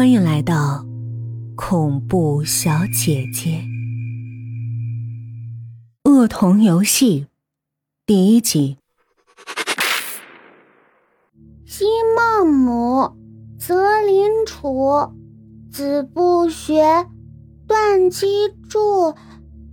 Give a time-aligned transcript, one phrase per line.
[0.00, 0.86] 欢迎来到
[1.54, 3.62] 恐怖小姐姐
[6.10, 7.24] 《恶童游戏》
[8.06, 8.78] 第一集。
[11.66, 11.84] 昔
[12.16, 13.14] 孟母，
[13.58, 15.12] 择邻处，
[15.70, 16.82] 子不学，
[17.66, 18.26] 断机
[18.70, 19.14] 杼。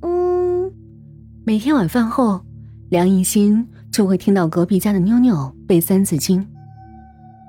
[0.00, 0.72] 嗯，
[1.44, 2.40] 每天晚饭后，
[2.88, 6.40] 梁一心就会听到隔壁家的妞妞背《三字经》。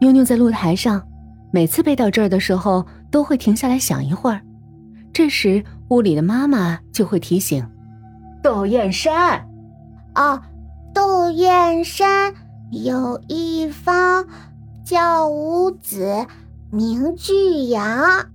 [0.00, 1.06] 妞妞在露台上。
[1.54, 4.40] 每次背到这儿的时候，都会停下来想一会儿。
[5.12, 7.62] 这时，屋里的妈妈就会提醒
[8.42, 9.46] ：“窦燕山，
[10.14, 10.42] 啊，
[10.94, 12.32] 窦燕山
[12.70, 14.26] 有一方，
[14.82, 16.26] 叫五子，
[16.70, 18.26] 名俱扬。”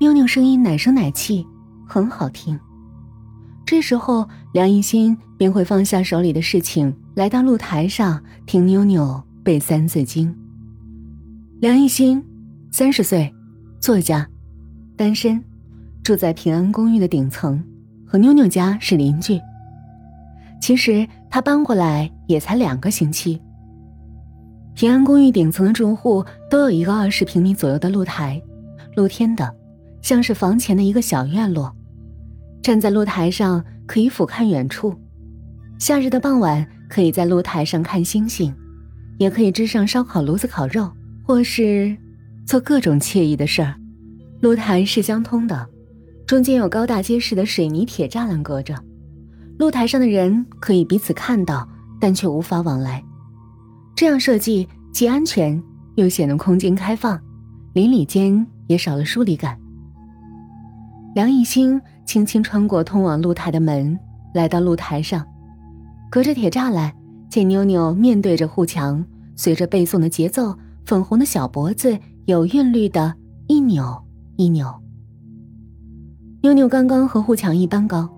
[0.00, 1.46] 妞妞声音奶声奶气，
[1.86, 2.58] 很好听。
[3.66, 10.28] 这时候，梁一心便会放下手里的事情，来到露台上听妞妞背《三字经》。
[11.60, 12.24] 梁一心。
[12.78, 13.34] 三十岁，
[13.80, 14.28] 作家，
[14.98, 15.42] 单身，
[16.04, 17.64] 住在平安公寓的顶层，
[18.06, 19.40] 和妞妞家是邻居。
[20.60, 23.40] 其实他搬过来也才两个星期。
[24.74, 28.42] 平安公寓顶层的住户都有一个二十平米左右的露台，
[28.94, 29.56] 露天的，
[30.02, 31.74] 像是房前的一个小院落。
[32.62, 34.94] 站在露台上可以俯瞰远处，
[35.78, 38.54] 夏日的傍晚可以在露台上看星星，
[39.16, 40.92] 也可以支上烧烤炉子烤肉，
[41.24, 41.96] 或是。
[42.46, 43.74] 做各种惬意的事儿，
[44.40, 45.68] 露台是相通的，
[46.26, 48.72] 中间有高大结实的水泥铁栅栏隔着，
[49.58, 51.68] 露台上的人可以彼此看到，
[52.00, 53.02] 但却无法往来。
[53.96, 55.60] 这样设计既安全
[55.96, 57.20] 又显得空间开放，
[57.72, 59.58] 邻里间也少了疏离感。
[61.16, 63.98] 梁一星轻轻穿过通往露台的门，
[64.32, 65.26] 来到露台上，
[66.08, 66.92] 隔着铁栅栏，
[67.28, 71.98] 见妞妞面对着护墙，随着背诵的节奏，粉红的小脖子。
[72.26, 73.14] 有韵律的
[73.46, 73.96] 一扭
[74.34, 74.66] 一扭。
[76.42, 78.08] 妞妞刚刚和护墙一般高，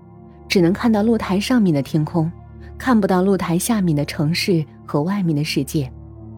[0.47, 2.31] 只能看到露台上面的天空，
[2.75, 5.91] 看不到露台下面的城市和外面的世界。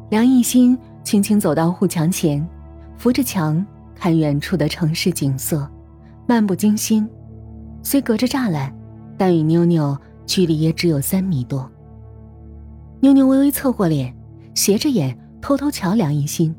[0.09, 2.45] 梁一心轻轻走到护墙前，
[2.97, 3.65] 扶着墙
[3.95, 5.65] 看远处的城市景色，
[6.27, 7.07] 漫不经心。
[7.81, 8.75] 虽隔着栅栏，
[9.17, 11.71] 但与妞妞距离也只有三米多。
[12.99, 14.13] 妞妞微微侧过脸，
[14.55, 16.53] 斜着眼偷偷瞧梁一心。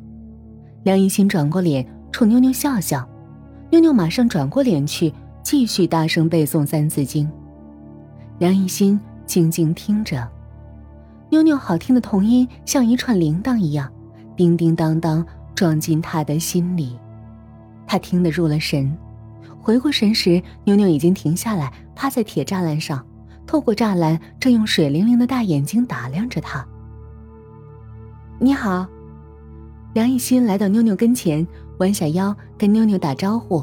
[0.84, 3.09] 梁一心转过脸，冲妞妞笑笑，
[3.70, 7.25] 妞妞马上转过脸去，继续大声背诵《三字经》。
[8.38, 10.28] 梁一心静静听着，
[11.31, 13.88] 妞妞好听的童音像一串铃铛一样，
[14.37, 16.99] 叮叮当当撞进他的心里。
[17.87, 18.93] 他听得入了神，
[19.60, 23.06] 回过神时，妞妞已经停下来，趴在铁栅栏上，
[23.47, 26.66] 透过栅栏，正用水灵灵的大眼睛打量着他。
[28.41, 28.88] 你好。
[29.94, 31.47] 梁一心来到妞妞跟前，
[31.78, 33.62] 弯下腰跟妞妞打招呼：“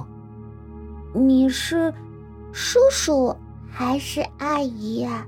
[1.11, 1.91] 你是
[2.51, 3.35] 叔叔
[3.67, 5.25] 还是阿姨啊？”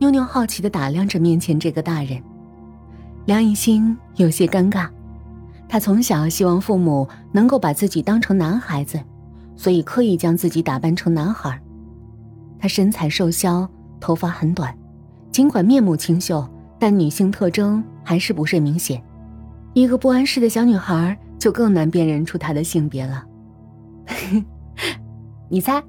[0.00, 2.22] 妞妞好奇的打量着面前这个大人。
[3.26, 4.88] 梁一心有些尴尬，
[5.68, 8.98] 他从小希望父母能够把自己当成男孩子，
[9.56, 11.60] 所以刻意将自己打扮成男孩。
[12.58, 13.68] 他身材瘦削，
[14.00, 14.74] 头发很短，
[15.30, 16.48] 尽管面目清秀，
[16.78, 19.02] 但女性特征还是不甚明显。
[19.72, 23.24] 一个不谙世的小女孩就更难辨认出她的性别了。
[25.48, 25.82] 你猜？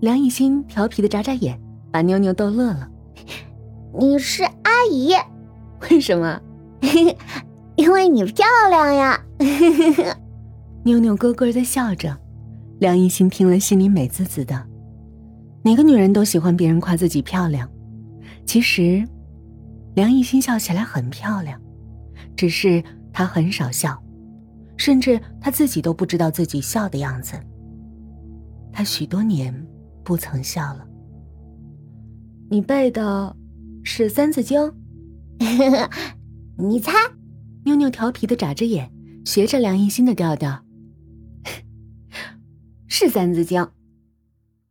[0.00, 1.58] 梁一心调皮的眨眨眼，
[1.90, 2.88] 把妞妞逗乐了。
[3.98, 5.14] 你是阿姨？
[5.90, 6.40] 为什么？
[7.76, 9.18] 因为你漂亮呀！
[10.84, 12.18] 妞妞咯咯的笑着。
[12.80, 14.66] 梁一心听了心里美滋滋的。
[15.62, 17.68] 哪个女人都喜欢别人夸自己漂亮。
[18.44, 19.06] 其实，
[19.94, 21.61] 梁一心笑起来很漂亮。
[22.36, 22.82] 只是
[23.12, 24.02] 他很少笑，
[24.76, 27.34] 甚至他自己都不知道自己笑的样子。
[28.72, 29.54] 他许多年
[30.02, 30.86] 不曾笑了。
[32.50, 33.36] 你背的
[33.84, 34.60] 是《三字经》？
[36.58, 36.92] 你猜？
[37.64, 38.90] 妞妞调皮的眨着眼，
[39.24, 40.64] 学着梁一心的调调。
[42.88, 43.62] 是《三字经》。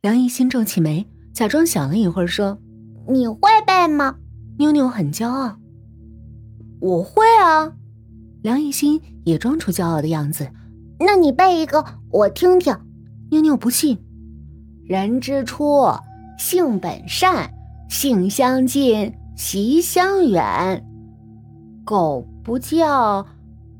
[0.01, 2.59] 梁一心皱起眉，假装想了一会儿，说
[3.07, 4.17] ：“你会背吗？”
[4.57, 5.57] 妞妞很骄傲。
[6.81, 7.71] 我会啊，
[8.41, 10.49] 梁艺心也装出骄傲的样子。
[10.99, 12.75] 那你背一个我听听。
[13.29, 13.97] 妞妞不信。
[14.83, 15.87] 人之初，
[16.39, 17.51] 性本善，
[17.87, 20.83] 性相近，习相远。
[21.85, 23.25] 狗不叫，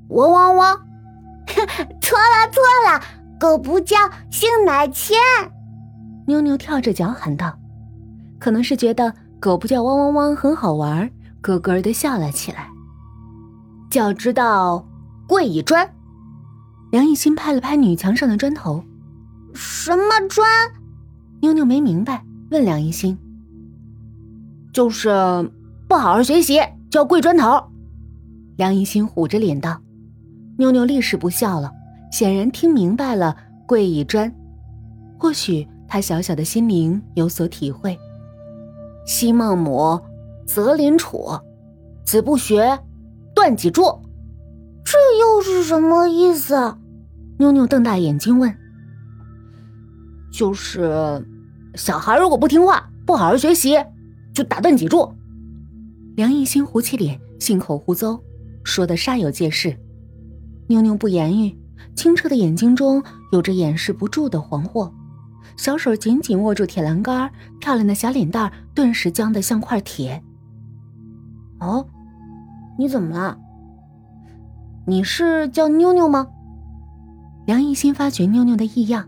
[0.10, 0.76] 汪汪汪。
[2.02, 3.02] 错了错了，
[3.40, 3.98] 狗不叫，
[4.30, 5.18] 性乃迁。
[6.28, 7.58] 妞妞跳着脚喊道
[8.38, 11.10] ：“可能是觉得狗不叫汪汪汪很好玩，
[11.42, 12.70] 咯咯的笑了起来。”
[13.92, 14.88] 教之道，
[15.28, 15.94] 贵以专。
[16.92, 18.82] 梁一心拍了拍女墙上的砖头
[19.54, 20.48] ：“什么砖？”
[21.42, 23.18] 妞妞没明白，问梁一心
[24.72, 25.10] ：“就是
[25.90, 27.62] 不好好学习，就要跪砖头。”
[28.56, 29.82] 梁一心虎着脸道。
[30.58, 31.70] 妞妞立时不笑了，
[32.14, 33.36] 显然听明白了
[33.68, 34.34] “跪以砖”，
[35.20, 38.00] 或许他小小的心灵有所体会。
[39.06, 40.00] 昔孟母，
[40.46, 41.28] 择邻处，
[42.06, 42.80] 子不学，
[43.42, 43.82] 断脊柱。
[44.86, 46.78] 这又是什么意思？
[47.40, 48.56] 妞妞瞪大眼睛问。
[50.32, 51.26] 就是
[51.74, 53.84] 小孩如果不听话，不好好学习，
[54.32, 55.12] 就打断脊柱。
[56.16, 58.22] 梁一心胡起脸，信口胡诌，
[58.64, 59.76] 说的煞有介事。
[60.68, 61.58] 妞妞不言语，
[61.96, 64.92] 清澈的眼睛中有着掩饰不住的惶惑，
[65.58, 70.22] 小手紧紧握住铁栏杆，漂亮的小脸蛋顿时僵得像块铁。
[71.60, 71.88] 哦，
[72.78, 73.38] 你怎么了？
[74.86, 76.28] 你是叫妞妞吗？
[77.46, 79.08] 梁一心发觉妞妞的异样，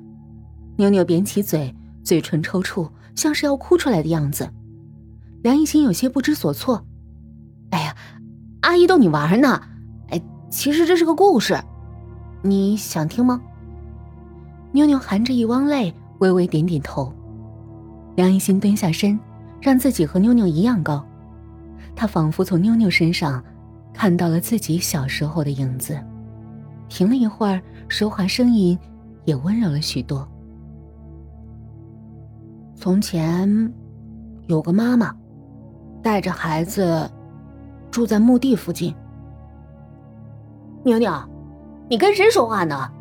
[0.77, 1.73] 妞妞扁起嘴，
[2.03, 4.49] 嘴唇抽搐，像是要哭出来的样子。
[5.41, 6.85] 梁一心有些不知所措。
[7.71, 7.95] 哎呀，
[8.61, 9.61] 阿姨逗你玩呢。
[10.09, 11.59] 哎，其实这是个故事，
[12.43, 13.41] 你想听吗？
[14.71, 17.11] 妞妞含着一汪泪，微微点点头。
[18.15, 19.19] 梁一心蹲下身，
[19.59, 21.03] 让自己和妞妞一样高。
[21.95, 23.43] 他仿佛从妞妞身上。
[23.93, 25.97] 看到了自己小时候的影子，
[26.89, 28.77] 停了一会儿，说话声音
[29.25, 30.27] 也温柔了许多。
[32.75, 33.71] 从前，
[34.47, 35.15] 有个妈妈，
[36.01, 37.09] 带着孩子，
[37.89, 38.93] 住在墓地附近。
[40.83, 41.13] 妞妞，
[41.89, 42.91] 你跟谁说话呢？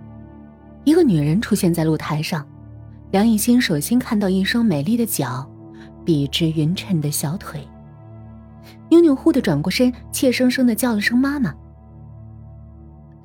[0.85, 2.47] 一个女人出现在露台上，
[3.11, 5.45] 梁以心首先看到一双美丽的脚，
[6.05, 7.67] 笔直匀称的小腿。
[8.93, 11.55] 妞妞忽地转过身，怯生生的叫了声“妈妈”。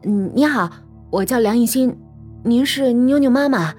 [0.03, 0.71] 嗯，你好，
[1.09, 1.93] 我叫梁艺欣，
[2.41, 3.75] 您是妞妞妈妈。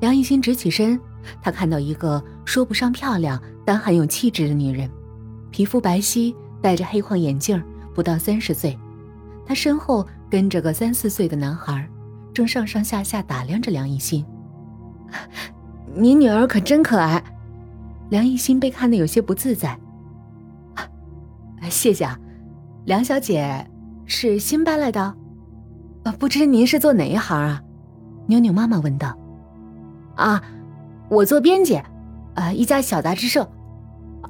[0.00, 0.98] 梁艺欣直起身，
[1.42, 4.88] 她看到一个说不上漂亮，但很有气质的女人，
[5.50, 7.62] 皮肤白皙，戴着黑框眼镜，
[7.94, 8.78] 不到三十岁。
[9.44, 11.86] 她身后跟着个三四岁的男孩，
[12.32, 14.24] 正上上下下打量着梁艺欣。
[15.94, 17.22] 您女儿可真可爱。
[18.08, 19.78] 梁艺欣被看得有些不自在。
[21.68, 22.18] 谢谢啊，
[22.84, 23.66] 梁小姐
[24.06, 25.14] 是新搬来的，
[26.04, 27.62] 呃，不知您是做哪一行啊？
[28.26, 29.16] 妞妞妈妈问道。
[30.16, 30.42] 啊，
[31.08, 31.80] 我做编辑，
[32.34, 33.48] 啊，一家小杂志社。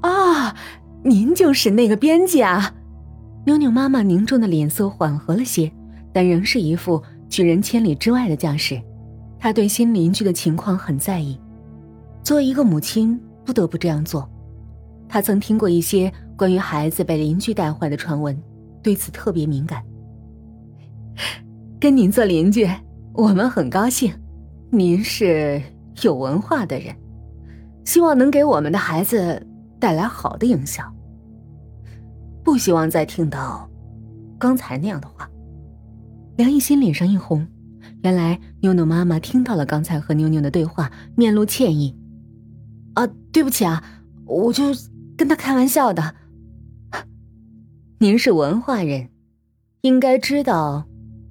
[0.00, 0.54] 啊，
[1.02, 2.74] 您就是那个编辑啊？
[3.44, 5.70] 妞妞妈妈凝重的脸色缓和了些，
[6.12, 8.80] 但仍是一副拒人千里之外的架势。
[9.38, 11.40] 她对新邻居的情况很在意，
[12.22, 14.28] 作为一个母亲，不得不这样做。
[15.12, 16.10] 他曾听过一些。
[16.38, 18.36] 关于孩子被邻居带坏的传闻，
[18.82, 19.84] 对此特别敏感。
[21.78, 22.66] 跟您做邻居，
[23.12, 24.12] 我们很高兴。
[24.70, 25.62] 您是
[26.02, 26.96] 有文化的人，
[27.84, 29.46] 希望能给我们的孩子
[29.78, 30.92] 带来好的影响。
[32.42, 33.70] 不希望再听到
[34.38, 35.30] 刚才那样的话。
[36.36, 37.46] 梁一心脸上一红，
[38.02, 41.96] 原来妞妞妈妈听到了刚才和妞妞的对话，面露歉意。
[42.94, 43.84] 啊，对不起啊，
[44.24, 44.64] 我就
[45.22, 46.16] 跟他开玩笑的。
[48.00, 49.08] 您是文化人，
[49.82, 50.84] 应该知道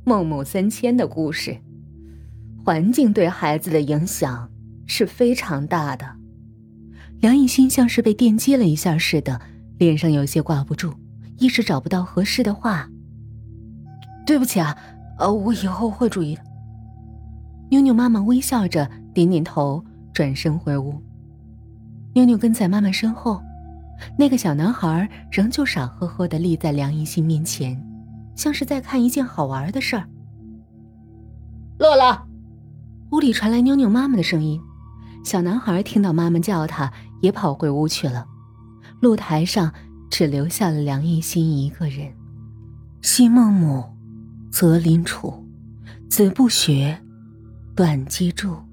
[0.06, 1.58] 孟母三迁的故事。
[2.64, 4.50] 环境对孩子的影响
[4.86, 6.06] 是非常大的。
[7.20, 9.42] 梁一心像是被电击了一下似的，
[9.78, 10.94] 脸上有些挂不住，
[11.38, 12.90] 一时找不到合适的话。
[14.26, 14.78] 对不起啊，
[15.20, 16.42] 呃，我以后会注意的。
[17.70, 19.84] 妞妞妈妈微笑着点点头，
[20.14, 20.96] 转身回屋。
[22.14, 23.44] 妞妞跟在妈妈身后。
[24.18, 27.82] 那个小男孩仍旧傻呵呵地立在梁一心面前，
[28.36, 30.08] 像是在看一件好玩的事儿。
[31.78, 32.28] 乐乐，
[33.12, 34.62] 屋里传来妞妞妈妈的声音。
[35.24, 36.92] 小男孩听到妈妈叫他，
[37.22, 38.26] 也跑回屋去了。
[39.02, 39.72] 露台上
[40.10, 42.12] 只留下了梁一心一个人。
[43.02, 43.84] 昔孟母，
[44.52, 45.46] 择邻处，
[46.10, 47.00] 子不学，
[47.76, 48.64] 断机杼。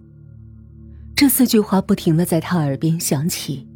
[1.14, 3.66] 这四句话不停的在他耳边响起。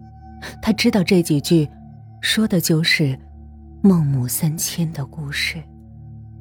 [0.60, 1.68] 他知道这几句，
[2.20, 3.18] 说的就是
[3.82, 5.62] 孟母三迁的故事。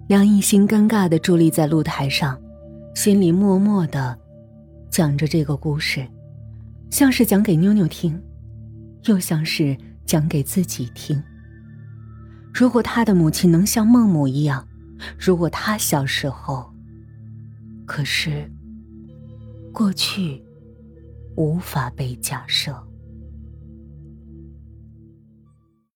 [0.07, 2.39] 梁一心尴尬的伫立在露台上，
[2.93, 4.17] 心里默默的
[4.89, 6.05] 讲着这个故事，
[6.89, 8.21] 像是讲给妞妞听，
[9.05, 11.23] 又像是讲给自己听。
[12.53, 14.67] 如果他的母亲能像孟母一样，
[15.17, 16.69] 如果他小时候，
[17.85, 18.51] 可是
[19.71, 20.43] 过去
[21.35, 22.75] 无法被假设。